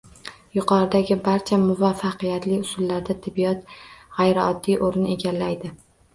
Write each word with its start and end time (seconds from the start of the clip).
Yuqoridagi 0.59 1.17
barcha 1.27 1.59
muvaffaqiyatli 1.65 2.57
usullarda 2.65 3.17
tibbiyot 3.27 3.71
g'ayrioddiy 4.17 4.81
o'rin 4.91 5.07
egallaydi 5.19 5.75